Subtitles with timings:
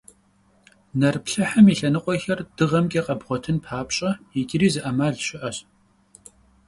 [0.99, 5.57] Нэрыплъыхьым и лъэныкъуэхэр дыгъэмкӀэ къэбгъуэтын папщӀэ, иджыри зы Ӏэмал щыӀэщ.